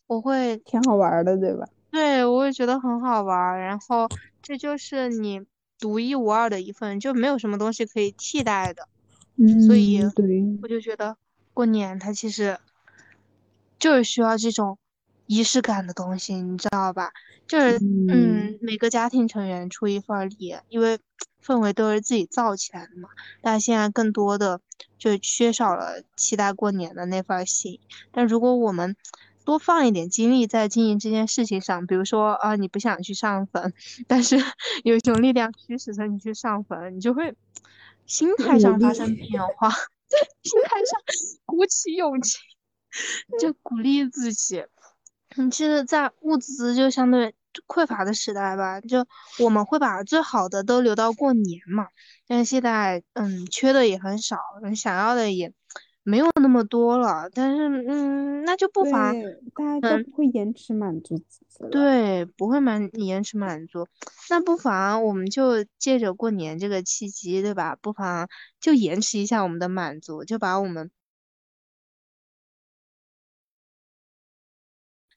[0.07, 1.67] 我会挺好玩的，对吧？
[1.91, 3.59] 对我也觉得很好玩儿。
[3.59, 4.07] 然后
[4.43, 5.41] 这就是你
[5.81, 8.89] 独一无二的一份，就没有什么东西可以替代的。
[9.67, 10.01] 所以
[10.63, 11.17] 我就觉得
[11.53, 12.59] 过年它其实
[13.79, 14.79] 就是需要这种
[15.27, 17.13] 仪式感的东西，你知道吧？
[17.47, 20.99] 就是嗯嗯，每个家庭成员出一份力，因为
[21.45, 23.09] 氛围都是自己造起来的嘛。
[23.41, 24.61] 但现在更多的
[24.99, 27.79] 就缺少了期待过年的那份儿心。
[28.11, 28.97] 但如果我们
[29.45, 33.73] 多放一点精力在经营这件事情上，比如说啊，你不想去上坟，
[34.09, 34.37] 但是
[34.83, 37.35] 有一种力量驱使着你去上坟，你就会
[38.07, 39.69] 心态上发生 变化，
[40.09, 41.01] 对，心态上
[41.45, 42.39] 鼓起勇气，
[43.41, 44.65] 就鼓励自己。
[45.37, 47.35] 嗯，其实，在物资就相对
[47.67, 49.07] 匮乏的时代吧，就
[49.39, 51.89] 我们会把最好的都留到过年嘛。
[52.27, 55.53] 但是现在，嗯，缺的也很少，嗯想要的也
[56.07, 57.29] 没有那么多了。
[57.35, 59.13] 但是，嗯，那就不妨，
[59.55, 61.71] 大家都嗯不会延迟满足自己了。
[61.71, 63.89] 对，不会满延迟满足，
[64.31, 67.77] 那不妨我们就借着过年这个契机，对吧？
[67.83, 68.29] 不妨
[68.61, 70.91] 就延迟一下我们的满足，就把我们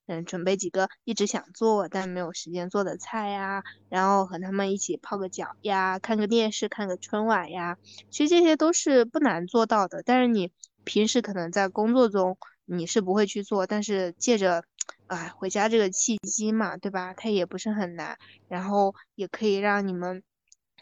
[0.08, 7.78] 嗯准备几个一直想做但没有时间做的菜呀，然后和他们一起泡个脚呀，看个电视，看个春晚呀。
[8.10, 10.52] 其实这些都是不难做到的，但是你
[10.90, 12.36] 平时可能在工作中
[12.66, 14.64] 你是不会去做，但是借着
[15.06, 17.14] 哎回家这个契机嘛，对吧？
[17.14, 18.18] 它也不是很难，
[18.48, 20.24] 然后也可以让你们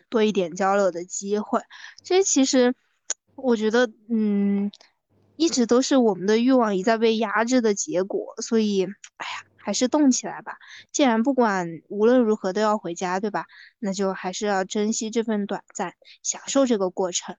[0.08, 1.60] 多一点交流的机会。
[2.06, 2.74] 这其实
[3.36, 4.72] 我觉得，嗯，
[5.36, 8.34] 一直都是我们的欲望一再被压制的结果。
[8.42, 10.58] 所以，哎呀，还是动起来吧。
[10.94, 13.46] 既然不管无论如何都要回家，对吧？
[13.78, 17.36] 那就还是要珍惜这份短暂，享受这个过程。